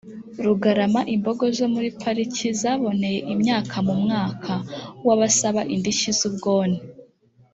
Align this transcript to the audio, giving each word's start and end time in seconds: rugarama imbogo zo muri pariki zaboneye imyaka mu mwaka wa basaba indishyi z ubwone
rugarama 0.43 1.01
imbogo 1.15 1.43
zo 1.57 1.67
muri 1.73 1.89
pariki 2.01 2.45
zaboneye 2.61 3.19
imyaka 3.33 3.75
mu 3.87 3.95
mwaka 4.03 4.53
wa 5.05 5.15
basaba 5.19 5.61
indishyi 5.73 6.09
z 6.19 6.21
ubwone 6.29 6.77